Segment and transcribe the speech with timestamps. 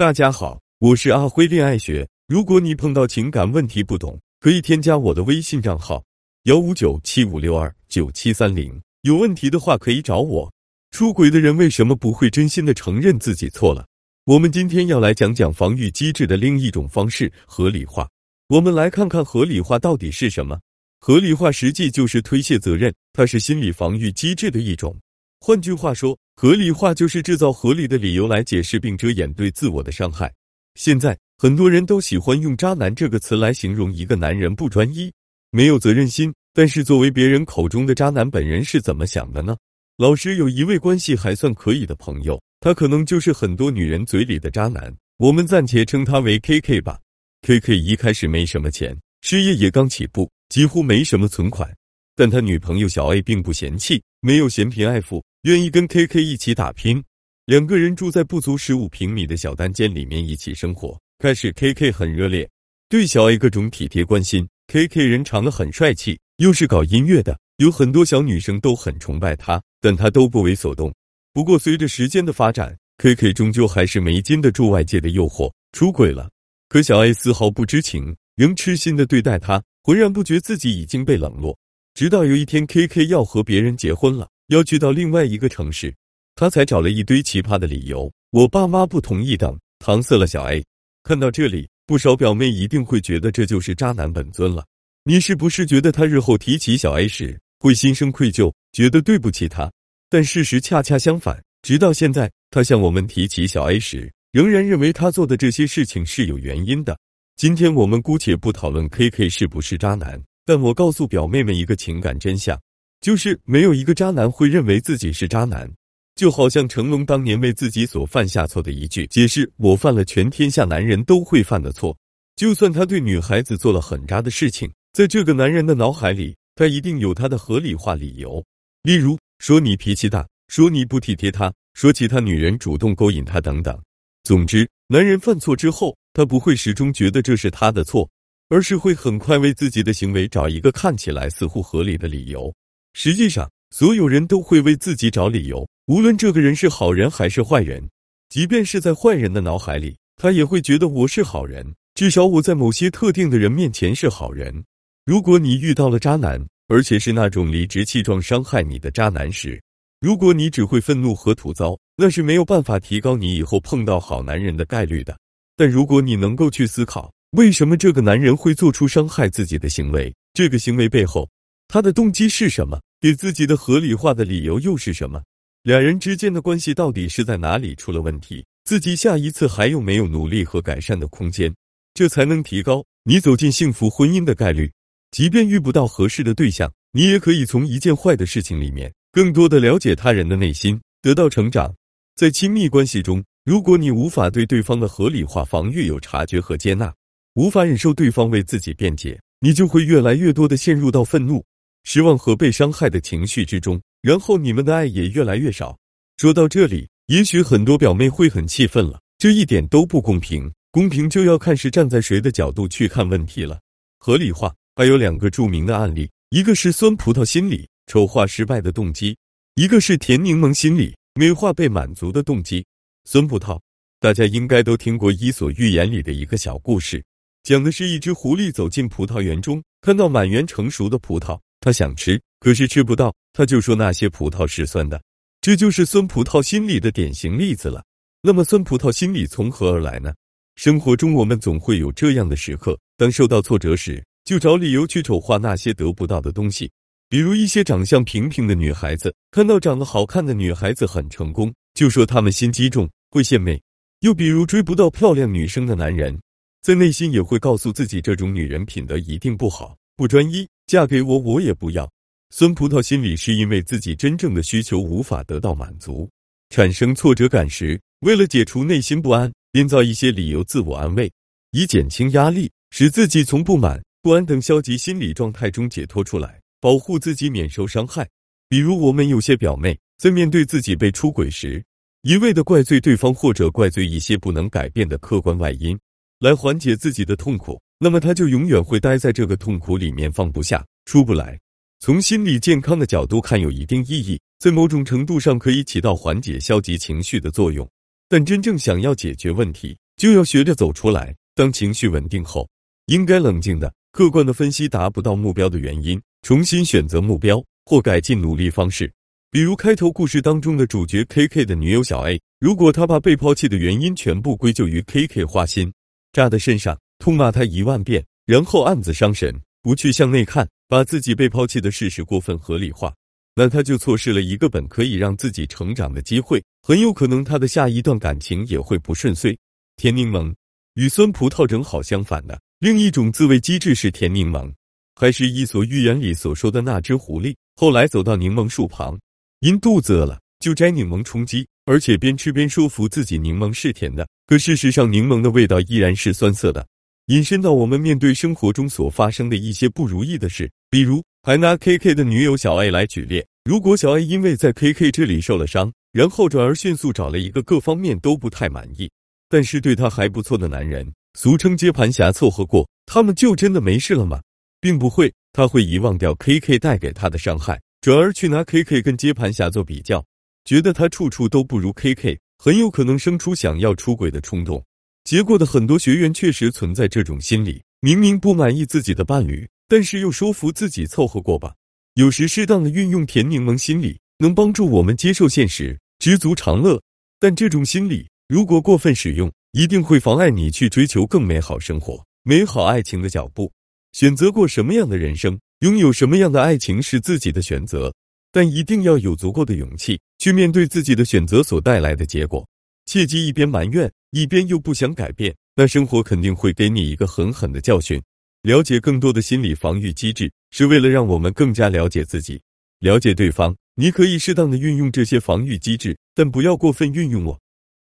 [0.00, 2.08] 大家好，我是阿辉恋爱学。
[2.26, 6.02] 如果你碰到情感问题不懂，可以添加我的微信账号
[6.44, 8.80] 幺五九七五六二九七三零。
[9.02, 10.50] 有问题的话可以找我。
[10.90, 13.86] 出轨的人为什么不会真心的承认自己错了？
[14.24, 18.08] 我们今天要来讲讲防御机制的另一种方式——合理化。
[18.48, 20.58] 我们来看看合理化到底是什么。
[21.00, 24.96] 合理化实际就是推卸责任，它是心理防御机制的一种。
[25.40, 30.32] 换句话说，合理化就是制造合理的理由来解释并遮掩对自我的伤害。
[30.74, 35.12] 现在很多人都喜欢用“渣男”这个词来形容一个男人不专一、
[35.50, 36.32] 没有责任心。
[36.54, 39.54] 但是作为别人口中的渣男，本人是怎么想的呢？
[39.98, 44.90] 老师有一位关系还算可以的朋友，他可能就是很多女人嘴里的渣男。
[45.18, 46.98] 我们暂且称他为 K K 吧。
[47.42, 51.70] K K 一开始没什么钱，事业也刚起步，几乎没什么存款。
[52.16, 57.02] 但他女朋友小 A 并不嫌弃，没有嫌贫爱富，愿意跟 K K 一起打拼。
[57.46, 61.00] 两个人住在不足十五平米的小单间里面一起生活。
[61.18, 62.46] 开始 K K 很热烈，
[62.90, 64.46] 对小 A 各种体贴关心。
[64.66, 70.94] K K 人长得很帅气，又是搞音乐的，有很多小女生都很崇拜他，但他都不为所动。
[71.32, 76.30] 不过随着时间的发展，K K 终究还是没经得住外界的诱惑，出轨了。
[76.68, 81.58] 可小 A 丝毫不知情，仍痴心的对待他，浑然不觉自己已经被冷落。
[81.94, 85.94] 直到有一天，K K 要和别人结婚了，要去到另外一个城市，
[86.34, 88.10] 他才找了一堆奇葩的理由。
[88.32, 90.64] 我爸妈不同意等，搪塞了小 A。
[91.04, 94.66] 看到这里，不少表妹一定会觉得这就是渣男本尊了。
[95.04, 99.70] 你是不是觉得他日后提起小 A 时会心生愧疚，觉得对不起他？
[100.08, 106.98] 但事实恰恰相反，直到现在，他向我们提起小 A 时，仍然认为他做的这些事情是有原因的。
[107.36, 110.20] 今天我们姑且不讨论 K K 是不是渣男。
[110.44, 112.60] 但我告诉表妹们一个情感真相，
[113.00, 115.70] 就是没有一个渣男会认为自己是渣男。
[116.16, 121.96] 就好像成龙当年为自己所犯下错的一句解释：“我犯了全天下男人都会犯的错。”
[122.36, 128.44] 就算他对女孩子做了很渣的事情，在这个男人的脑海里，他一定有他的合理化理由。
[128.82, 133.78] 例如说你脾气大，说你不体贴他，说其他女人主动勾引他等等。
[134.24, 138.08] 总之，男人犯错之后，他不会始终觉得这是他的错。
[138.50, 142.52] 而是会很快为自己的行为找一个看起来似乎合理的理由。
[142.92, 147.88] 实际上，所有人都会为自己找理由，无论这个人是好人还是坏人。
[148.28, 154.64] 即便是在坏人的脑海里，他也会觉得我是好人，至少我在某些特定的人面前是好人。
[155.04, 159.60] 如果你遇到了渣男，而且是那种理直气壮伤害你的渣男时，
[160.00, 165.18] 如果你只会愤怒和吐槽，那是没有办法提高你以后碰到好男人的概率的。
[165.56, 170.14] 但如果你能够去思考，为什么这个男人会做出伤害自己的行为？
[170.32, 171.28] 这个行为背后，
[171.72, 172.80] 他的动机是什么？
[173.00, 175.22] 给自己的合理化的理由又是什么？
[175.62, 178.44] 两人之间的关系到底是在哪里出了问题？
[178.64, 181.54] 自己下一次还有没有努力和改善的空间？
[181.94, 184.68] 这才能提高你走进幸福婚姻的概率。
[185.12, 191.72] 即便遇不到合适的对象，你也可以从一件坏的事情里面，更多的了解他人的内心，得到成长。
[192.16, 196.92] 在亲密关系中，如果你无法对对方的合理化防御有察觉和接纳，
[197.34, 201.44] 无法忍受对方为自己辩解，你就会越来越多的陷入到愤怒、
[201.84, 205.76] 失望和被伤害的情绪之中，然后你们的爱也越来越少。
[206.16, 210.50] 说到这里，也许很多表妹会很气愤了，这一点都不公平。
[210.70, 213.58] 公平就要看是站在谁的角度去看问题了。
[213.98, 219.16] 合理化还有两个著名的案例，一个是酸葡萄心理，丑化失败的动机；
[219.56, 222.64] 一个是甜柠檬心理，美化被满足的动机。
[223.04, 223.60] 酸葡萄，
[223.98, 227.02] 大家应该都听过《伊索寓言》里的一个小故事。
[227.42, 235.00] 讲的是一只狐狸走进葡萄园中，看到满园成熟的葡萄，他想吃，可是吃不到，他就说那些葡萄是酸的，
[235.40, 237.84] 这就是酸葡萄心理的典型例子了。
[238.22, 240.12] 那么酸葡萄心理从何而来呢？
[240.56, 246.70] 生活中我们总会有这样的时刻，当受到挫折时，就找理由去丑化那些得不到的东西，
[247.08, 253.58] 比如一些长相平平的女孩子，看到长得好看的女孩子很成功，就说她们心机重，会献媚；
[254.00, 256.18] 又比如追不到漂亮女生的男人。
[256.62, 261.90] 在内心也会告诉自己，这种女人品德一定不好，不专一，嫁给我我也不要。
[262.32, 266.08] 孙葡萄心理是因为自己真正的需求无法得到满足，
[266.50, 271.10] 产生挫折感时，为了解除内心不安，编造一些理由自我安慰，
[271.50, 278.08] 以减轻压力，使自己从不满、不安等消极心理状态中解脱出来，保护自己免受伤害。
[278.48, 281.60] 比如，我们有些表妹在面对自己被出轨时，
[282.02, 285.76] 一味的怪罪对方，或者怪罪一些不能改变的客观外因。
[286.20, 291.40] 来缓解自己的痛苦，那么他就永远会待在这个痛苦里面放不下，出不来。
[291.78, 297.66] 从心理健康的角度看，有一定意义，在某种程度上可以起到缓解消极情绪的作用。
[298.06, 301.16] 但真正想要解决问题，就要学着走出来。
[301.34, 302.46] 当情绪稳定后，
[302.84, 308.92] 应该冷静的、客观的分析达不到目标的原因，重新选择目标或改进努力方式。
[309.30, 315.72] 比如开头故事当中的主角 K K 的女友小 A，如果他把被抛弃的原因全部归咎于 K K 花心，
[316.12, 322.94] 扎的身上，痛骂他一万遍，然后暗自伤神，不去向内看，把自己被抛弃的事实过分合理化，
[323.34, 329.36] 那他就错失了一个本可以让自己成长的机会，很有可能他的下一段感情也会不顺遂。
[329.76, 330.32] 甜柠檬
[330.74, 334.52] 与酸葡萄正好相反的另一种自卫机制是甜柠檬，
[334.94, 338.98] 还是《伊索寓言》里所说的那只狐狸，后来走到柠檬树旁。
[339.40, 344.06] 因肚子饿了，就摘柠檬充饥，而且边吃边说服自己柠檬是甜的。
[344.26, 346.66] 可事实上，柠檬的味道依然是酸涩的。
[347.10, 353.20] 引申到我们面对生活中所发生的一些不如意的事，比如，还拿 K K 的女友小 A 来举例。
[353.42, 358.88] 如果小 A 因为在 K K 这里受了伤，然后转而迅速找了一个各方面都不太满意，
[359.28, 364.20] 但是对他还不错的男人，俗称接盘侠凑合过，他们就真的没事了吗？
[364.60, 367.60] 并不会，他会遗忘掉 K K 带给他的伤害。
[367.80, 370.04] 转而去拿 K K 跟接盘侠做比较，
[370.44, 374.62] 觉得他处处都不如 K K，很有可能生出想要出轨的冲动。
[375.04, 381.54] 结果的很多学员确实存在这种心理，明明不满意自己的伴侣，但是又说服自己凑合过吧。
[381.94, 386.80] 有时适当的运用甜柠檬心理，能帮助我们接受现实，知足常乐。
[387.18, 393.50] 但这种心理如果过分使用，一定会妨碍你去追求更美好生活、美好爱情的脚步。
[393.92, 395.38] 选择过什么样的人生？
[395.60, 397.92] 拥有什么样的爱情是自己的选择，
[398.32, 402.46] 但一定要有足够的勇气去面对自己的选择所带来的结果。
[402.92, 408.02] 切忌一边埋怨，一边又不想改变，那生活肯定会给你一个狠狠的教训。
[408.42, 412.42] 了解更多的心理防御机制，是为了让我们更加了解自己，
[412.80, 413.54] 了解对方。
[413.76, 417.38] 你可以适当的运用这些防御机制，但不要过分运用哦。